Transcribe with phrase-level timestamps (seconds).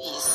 [0.00, 0.27] Yes.